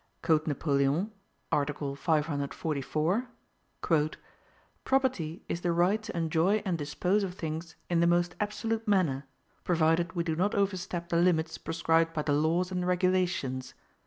[0.23, 1.11] Code Napoleon,
[1.51, 3.27] article 544:
[4.83, 9.27] "Property is the right to enjoy and dispose of things in the most absolute manner,
[9.63, 13.75] provided we do not overstep the limits prescribed by the laws and regulations."